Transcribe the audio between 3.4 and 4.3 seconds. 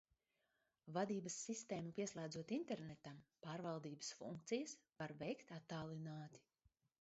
pārvaldības